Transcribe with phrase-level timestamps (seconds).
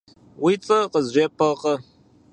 [0.43, 1.73] Уи цӀэр къызжепӀэркъэ.